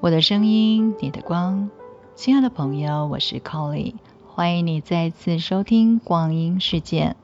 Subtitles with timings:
[0.00, 1.70] 我的声音，你的光，
[2.14, 3.94] 亲爱的朋友，我是 Colly，
[4.28, 7.16] 欢迎你再次收听光阴世界，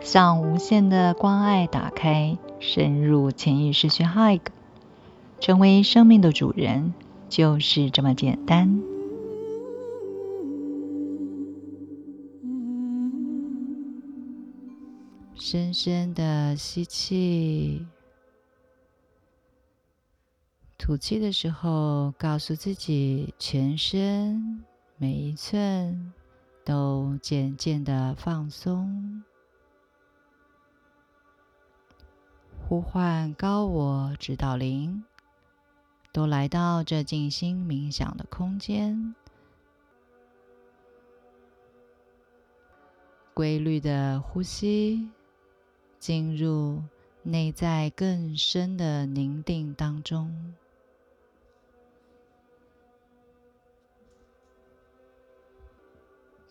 [0.00, 4.40] 向无限的关爱打开，深入潜意识去 Hug，
[5.38, 6.92] 成为生命的主人，
[7.28, 8.82] 就是这么简单。
[15.36, 17.86] 深深的吸气。
[20.88, 24.64] 吐气的时候，告诉自己，全身
[24.96, 26.14] 每一寸
[26.64, 29.22] 都渐渐的放松。
[32.66, 35.04] 呼唤高我指导灵，
[36.10, 39.14] 都来到这静心冥想的空间，
[43.34, 45.06] 规律的呼吸，
[45.98, 46.82] 进入
[47.22, 50.54] 内在更深的宁静当中。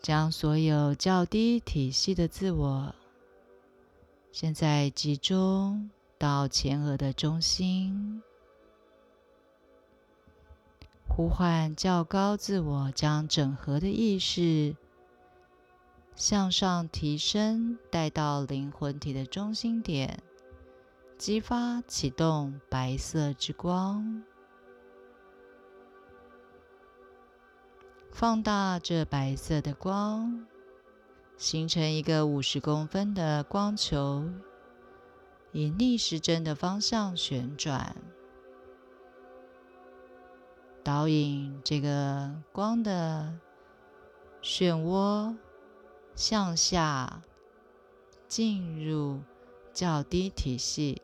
[0.00, 2.94] 将所有较低体系的自我，
[4.32, 8.22] 现在集中到前额的中心，
[11.08, 14.76] 呼唤较高自我，将整合的意识
[16.14, 20.22] 向上提升，带到灵魂体的中心点，
[21.18, 24.22] 激发启动白色之光。
[28.18, 30.44] 放大这白色的光，
[31.36, 34.24] 形成一个五十公分的光球，
[35.52, 37.94] 以逆时针的方向旋转，
[40.82, 43.38] 导引这个光的
[44.42, 45.36] 漩涡
[46.16, 47.22] 向下
[48.26, 49.20] 进入
[49.72, 51.00] 较低体系，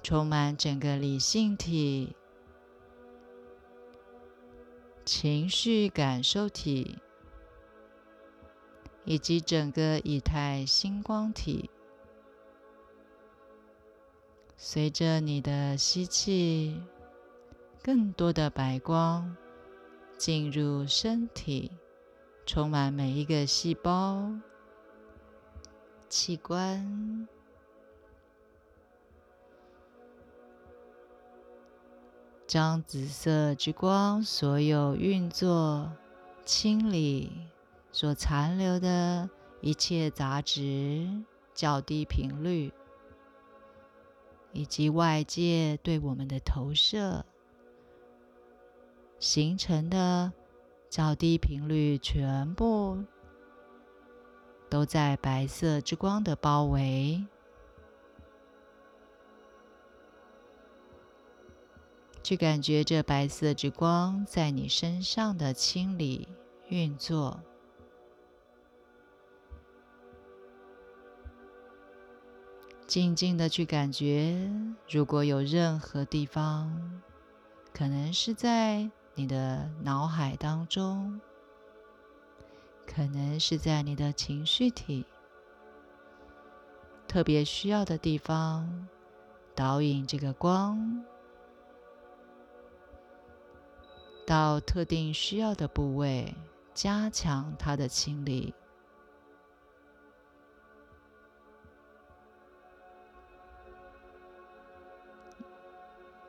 [0.00, 2.14] 充满整个理性体。
[5.04, 6.98] 情绪感受体
[9.04, 11.68] 以及整个以太星光体，
[14.56, 16.80] 随着你的吸气，
[17.82, 19.36] 更多的白光
[20.16, 21.70] 进入身体，
[22.46, 24.32] 充满每一个细胞、
[26.08, 27.28] 器官。
[32.54, 35.90] 将紫色之光所有运作、
[36.44, 37.32] 清理
[37.90, 39.28] 所残留的
[39.60, 42.72] 一切杂质、较低频率，
[44.52, 47.26] 以及外界对我们的投射
[49.18, 50.32] 形成的
[50.88, 53.02] 较低频率，全部
[54.70, 57.26] 都在白色之光的包围。
[62.24, 66.26] 去感觉这白色之光在你身上的清理
[66.68, 67.38] 运作，
[72.86, 74.50] 静静的去感觉，
[74.88, 77.02] 如果有任何地方，
[77.74, 81.20] 可能是在你的脑海当中，
[82.86, 85.04] 可能是在你的情绪体，
[87.06, 88.88] 特别需要的地方，
[89.54, 91.04] 导引这个光。
[94.26, 96.34] 到特定需要的部位，
[96.72, 98.54] 加强它的清理，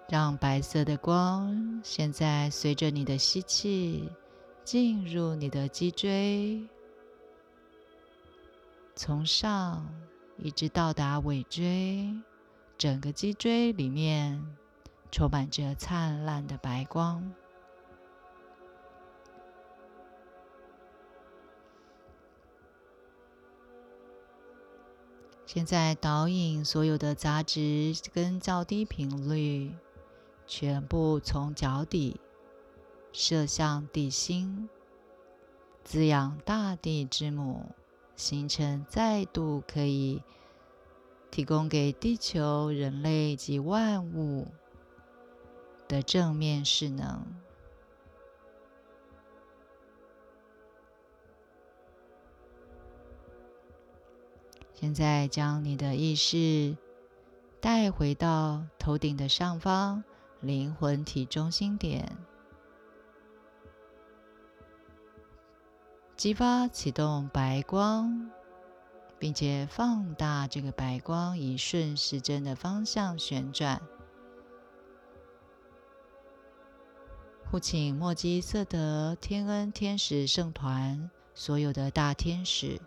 [0.09, 4.09] 让白色的光现在随着你的吸气
[4.63, 6.67] 进入你的脊椎，
[8.95, 9.87] 从上
[10.37, 12.13] 一直到达尾椎，
[12.77, 14.45] 整个脊椎里面
[15.11, 17.33] 充满着灿烂的白光。
[25.55, 29.73] 现在导引所有的杂质跟较低频率，
[30.45, 32.19] 全部从脚底
[33.13, 34.67] 射向地心，
[35.81, 37.67] 滋养大地之母，
[38.17, 40.21] 形成再度可以
[41.31, 44.49] 提供给地球、人类及万物
[45.87, 47.25] 的正面势能。
[54.75, 56.77] 现在将你的意识
[57.61, 60.03] 带回到头顶的上方，
[60.41, 62.17] 灵魂体中心点，
[66.17, 68.29] 激发启动白光，
[69.17, 73.81] 并且放大这个白光，以顺时针的方向旋转，
[77.49, 82.79] 护请墨基瑟德天恩天使圣团所有的大天使、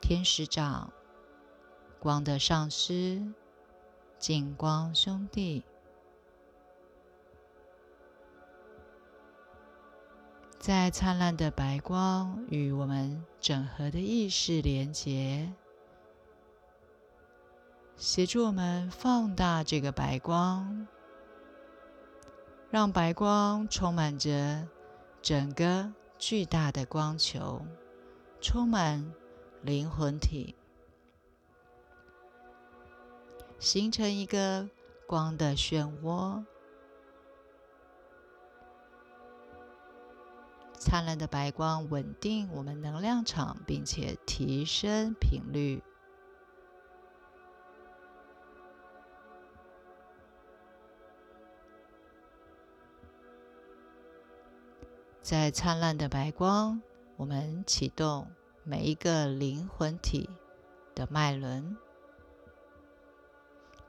[0.00, 0.90] 天使长、
[2.02, 3.22] 光的上师、
[4.18, 5.62] 净光兄弟，
[10.58, 15.52] 在灿烂的白光与我们整合的意识连结，
[17.96, 20.88] 协助我们放大这个白光。
[22.68, 24.66] 让白光充满着
[25.20, 27.62] 整个巨大的光球，
[28.40, 29.12] 充满
[29.60, 30.56] 灵魂体，
[33.62, 34.68] 形成一个
[35.06, 36.44] 光的漩涡。
[40.76, 45.80] 灿烂的白光稳定我们能量场，并且提升频率。
[55.22, 56.82] 在灿烂的白光，
[57.16, 58.28] 我们启动
[58.64, 60.28] 每一个灵魂体
[60.96, 61.76] 的脉轮，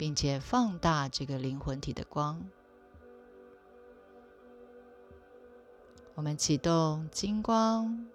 [0.04, 2.46] 并且放大这个灵魂体的光。
[6.14, 8.06] 我们启动金光、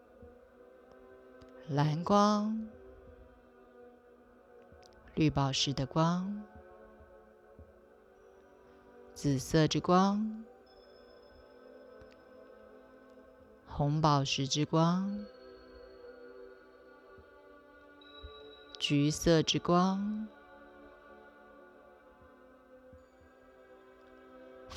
[1.70, 2.68] 蓝光、
[5.14, 6.42] 绿宝石的光、
[9.14, 10.44] 紫色之光。
[13.66, 15.24] 红宝石之光，
[18.78, 20.28] 橘色之光，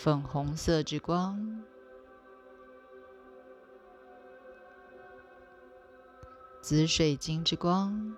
[0.03, 1.62] 粉红色之光，
[6.59, 8.18] 紫水晶之光，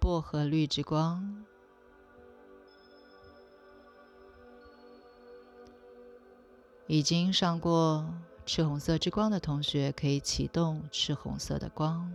[0.00, 1.44] 薄荷绿之光。
[6.86, 8.06] 已经上过
[8.46, 12.10] 赤红色之光的同学，可以启动赤红色的光。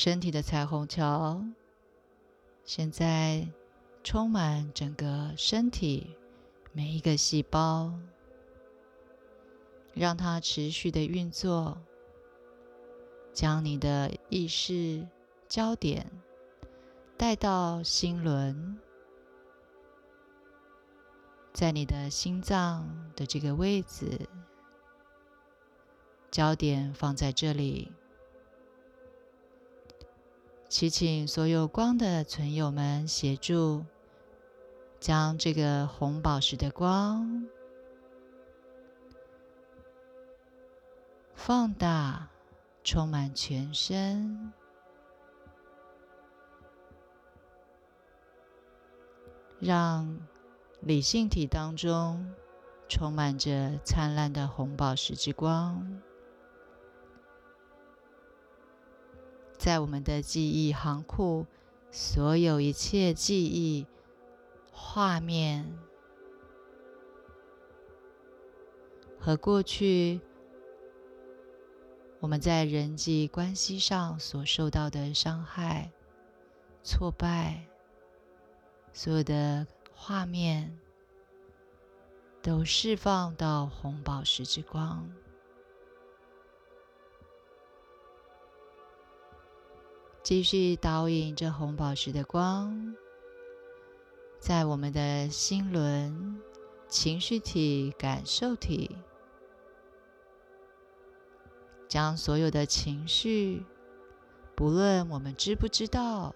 [0.00, 1.44] 身体的彩虹桥，
[2.62, 3.48] 现在
[4.04, 6.14] 充满整个身体
[6.72, 7.92] 每一个细胞，
[9.94, 11.76] 让它持续的运作。
[13.32, 15.04] 将你的意识
[15.48, 16.08] 焦点
[17.16, 18.78] 带到心轮，
[21.52, 24.28] 在你的心脏的这个位置，
[26.30, 27.90] 焦点放在这里。
[30.68, 33.84] 祈请所有光的存友们协助，
[35.00, 37.46] 将这个红宝石的光
[41.34, 42.28] 放大。
[42.84, 44.50] 充满全身，
[49.60, 50.18] 让
[50.80, 52.32] 理性体当中
[52.88, 56.00] 充满着灿烂的红宝石之光，
[59.58, 61.44] 在我们的记忆行库，
[61.90, 63.86] 所有一切记忆
[64.70, 65.76] 画面
[69.18, 70.20] 和过去。
[72.20, 75.92] 我们在人际关系上所受到的伤害、
[76.82, 77.64] 挫败，
[78.92, 80.76] 所有的画面
[82.42, 85.08] 都释放到红宝石之光，
[90.28, 92.94] 继续导引这红宝石的光，
[94.38, 96.38] 在我们的心轮、
[96.86, 98.94] 情绪体、感受体。
[101.88, 103.64] 将所有的情绪，
[104.54, 106.34] 不论我们知不知道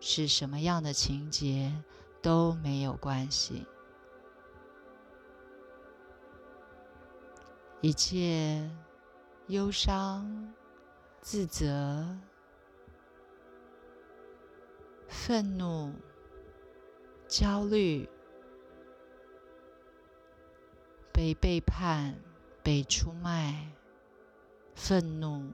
[0.00, 1.72] 是什么样的情节，
[2.20, 3.64] 都没有关系。
[7.80, 8.68] 一切
[9.46, 10.52] 忧伤、
[11.20, 12.04] 自责、
[15.12, 15.92] 愤怒、
[17.26, 18.08] 焦虑、
[21.12, 22.14] 被背叛、
[22.62, 23.72] 被出卖。
[24.72, 25.52] 愤怒，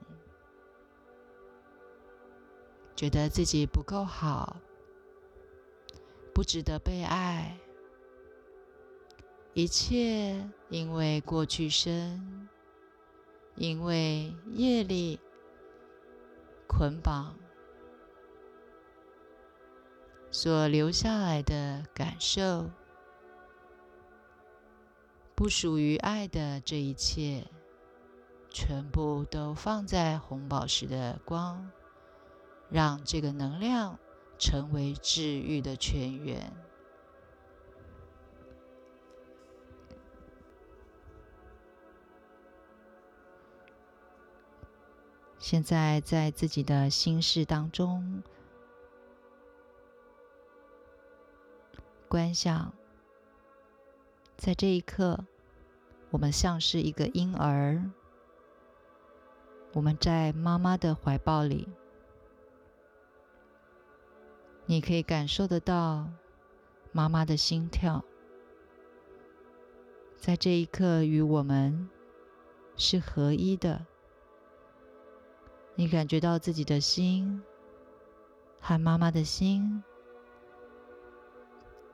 [2.94, 4.58] 觉得自己不够好，
[6.32, 7.58] 不值得被爱，
[9.52, 12.46] 一切因为过去生，
[13.56, 15.18] 因为业力
[16.68, 17.36] 捆绑
[20.38, 22.68] 所留下来的感受，
[25.34, 27.46] 不属于爱的这一切。
[28.50, 31.70] 全部都放在红宝石的光，
[32.68, 33.98] 让这个能量
[34.38, 36.52] 成为治愈的泉源。
[45.38, 48.22] 现在在自己的心事当中
[52.08, 52.72] 观想，
[54.36, 55.24] 在这一刻，
[56.10, 57.90] 我们像是一个婴儿，
[59.72, 61.68] 我们在妈妈的怀抱里，
[64.66, 66.08] 你可以感受得到
[66.92, 68.04] 妈妈的心跳，
[70.16, 71.88] 在这一刻与我们
[72.76, 73.84] 是合一的。
[75.74, 77.42] 你感觉到自己的心
[78.60, 79.82] 和妈妈的心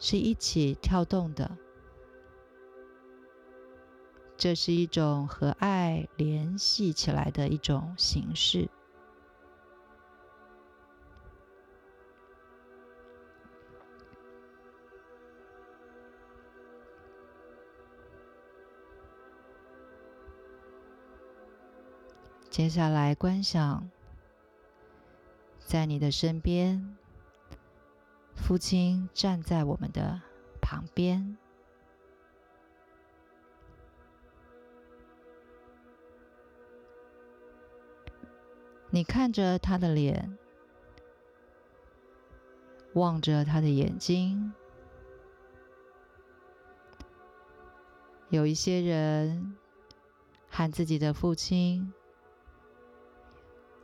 [0.05, 1.57] 是一起跳动的，
[4.37, 8.69] 这是一种和爱联系起来的一种形式。
[22.51, 23.89] 接下来，观想
[25.61, 26.99] 在你的身边，
[28.43, 30.21] 父亲站在我们的
[30.61, 31.39] 旁边，
[38.91, 40.37] 你看着他的脸，
[42.95, 44.53] 望着他的眼睛。
[48.29, 49.57] 有一些人
[50.51, 51.95] 和自己的父亲。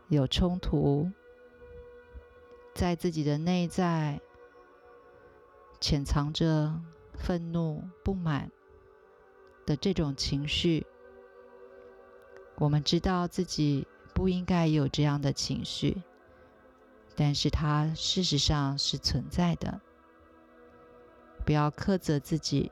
[0.09, 1.13] 有冲突，
[2.75, 4.19] 在自己的内在
[5.81, 6.81] 潜藏着
[7.15, 8.51] 愤怒、不满
[9.67, 10.87] 的这种情绪。
[12.57, 16.03] 我们知道自己不应该有这样的情绪，
[17.15, 19.81] 但是它事实上是存在的。
[21.47, 22.71] 不要苛责自己，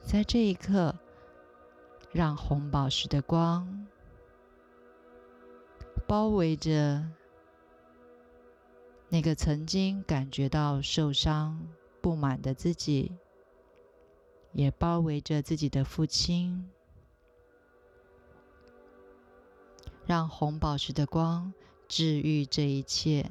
[0.00, 0.94] 在这一刻，
[2.12, 3.86] 让红宝石的光。
[6.06, 7.04] 包围着
[9.08, 11.66] 那个曾经感觉到受伤、
[12.00, 13.12] 不满的自己，
[14.52, 16.70] 也包围着自己的父亲，
[20.06, 21.52] 让红宝石的光
[21.86, 23.30] 治愈这一切。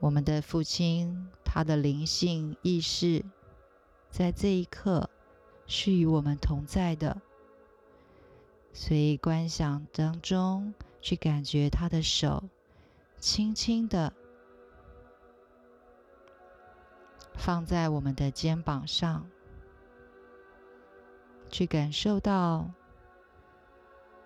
[0.00, 3.24] 我们的父亲，他的灵性意识，
[4.10, 5.10] 在这一刻。
[5.68, 7.20] 是与我们同在的，
[8.72, 10.72] 所以观想当中
[11.06, 12.42] 去感觉他的手
[13.20, 14.12] 轻轻的
[17.36, 19.24] 放在我们的肩膀上，
[21.48, 22.68] 去感受到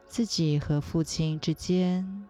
[0.07, 2.27] 自己和父亲之间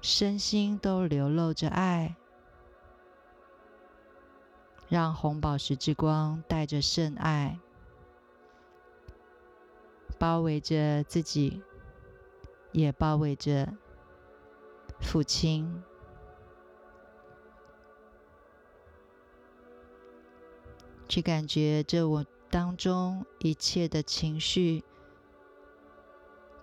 [0.00, 2.16] 身心都流露着爱。
[4.88, 7.58] 让红宝石之光带着圣爱，
[10.18, 11.60] 包围着自己，
[12.76, 13.72] 也包围着
[15.00, 15.82] 父亲，
[21.08, 24.84] 去感觉这我当中一切的情绪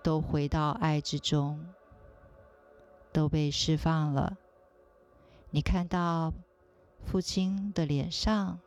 [0.04, 1.66] 都回到爱之中，
[3.12, 4.38] 都被释放了。
[5.50, 6.32] 你看到。
[7.06, 8.60] 父亲的脸上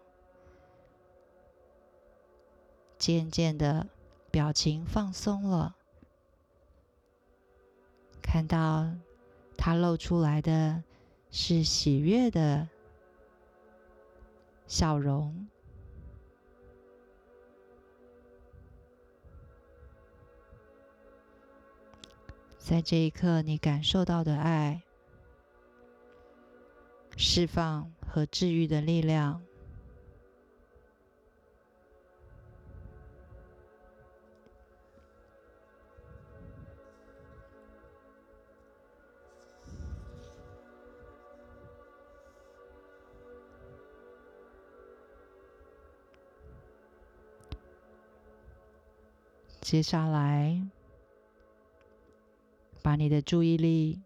[2.99, 3.87] 渐渐的
[4.29, 5.76] 表情放松了，
[8.29, 8.85] 看到
[9.57, 10.83] 他露出来的
[11.31, 12.67] 是喜悦的
[14.67, 15.47] 笑容，
[22.57, 24.83] 在这一刻，你感受到的爱。
[27.15, 29.46] 释放和治愈的力量。
[49.69, 50.65] 接下来，
[52.81, 54.01] 把你的注意力。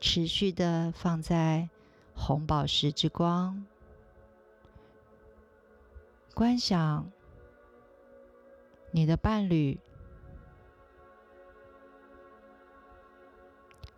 [0.00, 1.68] 持续的放在
[2.14, 3.66] 红宝石之光，
[6.34, 7.10] 观想
[8.92, 9.80] 你的伴侣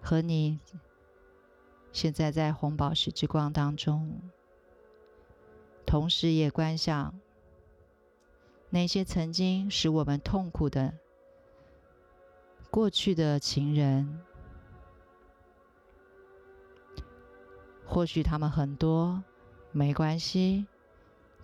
[0.00, 0.58] 和你
[1.92, 4.22] 现在在红宝石之光当中，
[5.84, 7.14] 同时也观想
[8.74, 10.92] 那些曾经使我们痛苦的
[12.72, 14.18] 过去的情人，
[17.86, 19.22] 或许他们很多，
[19.70, 20.66] 没关系，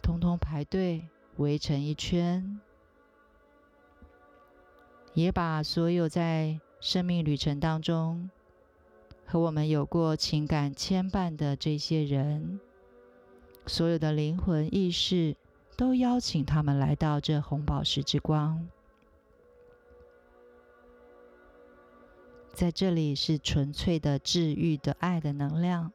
[0.02, 1.06] 通通排队
[1.36, 2.60] 围成一圈，
[5.14, 8.28] 也把所有在生命旅程当中
[9.24, 12.58] 和我们有过情感牵绊的这些人。
[13.66, 15.36] 所有的灵魂意识
[15.80, 18.68] 都邀请他们来到这红宝石之光，
[22.52, 25.90] 在这里是纯粹的治愈的爱的能量。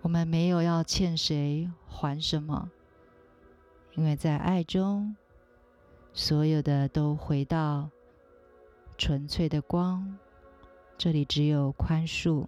[0.00, 2.70] 我们没有要欠谁还什么，
[3.94, 5.14] 因为在爱中，
[6.14, 7.90] 所有的都回到
[8.96, 10.18] 纯粹的光，
[10.96, 12.46] 这里只有宽恕。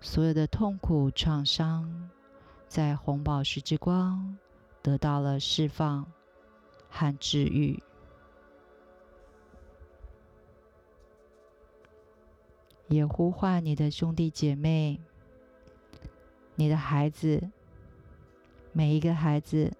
[0.00, 2.10] 所有的痛苦创伤，
[2.72, 4.38] 在红宝石之光
[4.80, 6.10] 得到了释放
[6.88, 7.82] 和治愈。
[12.88, 14.98] 也呼唤你的兄弟姐妹、
[16.54, 17.50] 你的孩子，
[18.72, 19.70] 每一个孩子，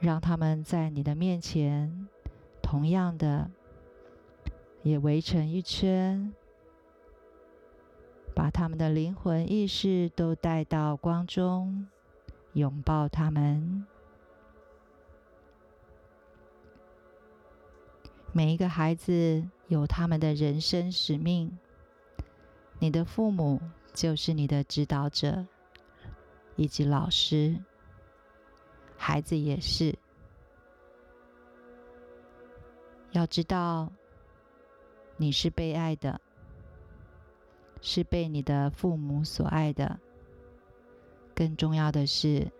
[0.00, 2.08] 让他们在你的面前，
[2.60, 3.48] 同样的
[4.82, 6.34] 也围成一圈。
[8.36, 11.88] 把他们的灵魂意识都带到光中，
[12.52, 13.86] 拥抱他们。
[18.32, 21.58] 每一个孩子有他们的人生使命，
[22.78, 23.58] 你的父母
[23.94, 25.46] 就是你的指导者
[26.56, 27.56] 以及老师，
[28.98, 29.98] 孩子也是。
[33.12, 33.90] 要知道，
[35.16, 36.20] 你是被爱的。
[37.80, 40.00] 是被你的父母所爱的，
[41.34, 42.50] 更重要的是，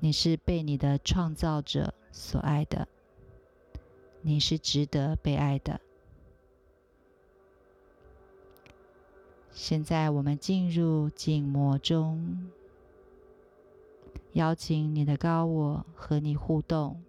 [0.00, 2.86] 你是被你的创造者所爱的，
[4.22, 5.80] 你是值得被爱的。
[9.50, 12.50] 现在我们进入静默中，
[14.34, 17.02] 邀请你的高我和你互动。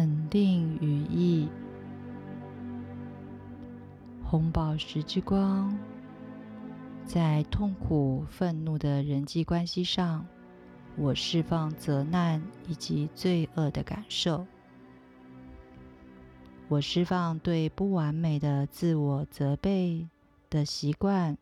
[0.00, 1.46] 肯定语义。
[4.24, 5.78] 红宝石之光，
[7.04, 10.26] 在痛苦、愤怒的人际关系上，
[10.96, 14.46] 我释放责难以及罪恶的感受。
[16.68, 20.08] 我释放对不完美的自我责备
[20.48, 21.36] 的习惯。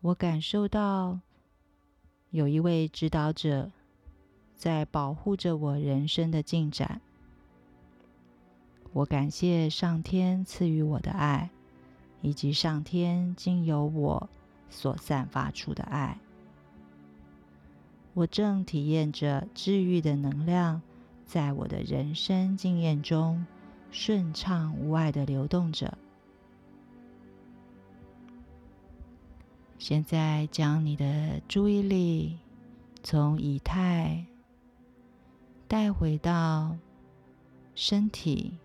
[0.00, 1.20] 我感受到
[2.30, 3.70] 有一位指导者
[4.60, 7.00] 在保护着我人生的进展。
[8.92, 11.48] 我感谢上天赐予我的爱，
[12.20, 14.28] 以及上天经由我
[14.68, 16.18] 所散发出的爱。
[18.12, 20.82] 我正体验着治愈的能量。
[21.24, 23.46] 在我的人生经验中，
[23.92, 25.96] 顺畅无碍的流动着。
[29.78, 32.36] 现在，将你的注意力
[33.04, 34.26] 从以太
[35.70, 36.76] 带回到
[37.76, 38.58] 身体，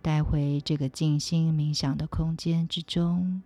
[0.00, 3.42] 带回这个静心冥想的空间之中，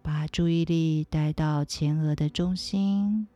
[0.00, 3.28] 把注意力带到前额的中心。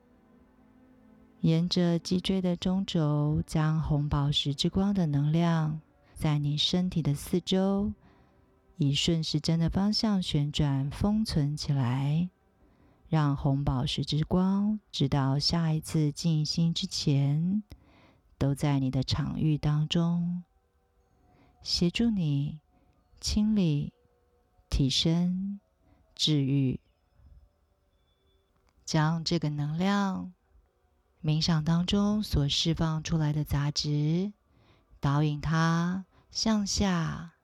[1.43, 5.79] 沿着脊椎的中轴，将红宝石之光的能量
[6.15, 7.93] 在你身体的四周
[8.79, 12.31] 以顺时针的方向旋转，封存起来，
[13.13, 17.63] 让红宝石之光直到下一次静心之前，
[18.39, 20.45] 都在你的场域当中，
[21.63, 22.59] 协助你
[23.21, 23.93] 清理、
[24.71, 25.61] 提升、
[26.15, 26.81] 治愈，
[28.87, 30.33] 将这个能量。
[31.23, 34.33] 冥想当中所释放出来的杂质，
[35.01, 37.35] 导引它向下，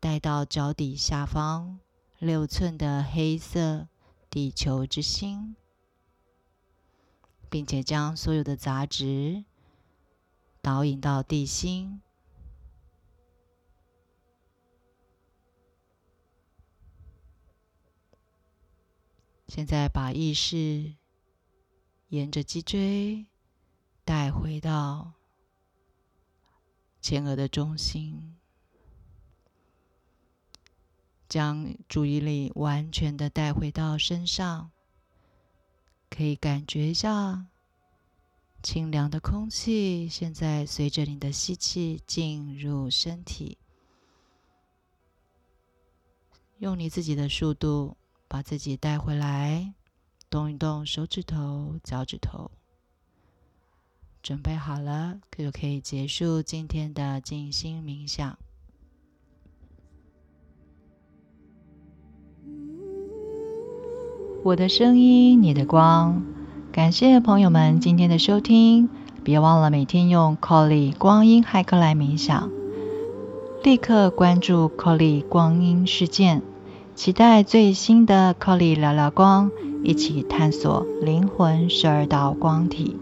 [0.00, 1.78] 带到脚底下方
[2.18, 3.86] 六寸的黑色
[4.30, 5.56] 地球之心，
[7.50, 9.44] 并且将所有的杂质
[10.62, 12.00] 导引到地心。
[19.48, 20.94] 现在把意识。
[22.10, 23.24] 沿着脊椎
[24.04, 25.12] 带回到
[27.00, 28.39] 前额的中心，
[31.30, 34.70] 将注意力完全的带回到身上，
[36.10, 37.46] 可以感觉一下
[38.62, 40.06] 清凉的空气。
[40.08, 43.56] 现在随着你的吸气进入身体，
[46.58, 47.96] 用你自己的速度
[48.28, 49.72] 把自己带回来。
[50.28, 52.50] 动一动手指头、脚趾头，
[54.22, 58.38] 准备好了就可以结束今天的静心冥想。
[64.42, 66.22] 我的声音，你的光。
[66.72, 68.88] 感谢朋友们今天的收听，
[69.22, 72.48] 别忘了每天用 Colly 光阴骇客来冥想。
[73.62, 76.40] 立刻关注 Colly 光阴事件，
[76.94, 79.50] 期待最新的 Colly 聊聊光。
[79.84, 82.96] 一起探索灵魂十二道光体。